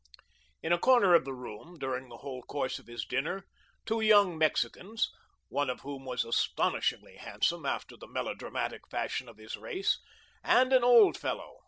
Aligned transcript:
In 0.63 0.73
a 0.73 0.79
corner 0.79 1.13
of 1.13 1.25
the 1.25 1.33
room, 1.35 1.77
during 1.77 2.09
the 2.09 2.17
whole 2.17 2.41
course 2.41 2.79
of 2.79 2.87
his 2.87 3.05
dinner, 3.05 3.45
two 3.85 4.01
young 4.01 4.35
Mexicans 4.35 5.11
(one 5.47 5.69
of 5.69 5.81
whom 5.81 6.05
was 6.05 6.25
astonishingly 6.25 7.17
handsome, 7.17 7.67
after 7.67 7.95
the 7.95 8.07
melodramatic 8.07 8.87
fashion 8.89 9.29
of 9.29 9.37
his 9.37 9.55
race) 9.55 9.99
and 10.43 10.73
an 10.73 10.83
old 10.83 11.17
fellow! 11.19 11.57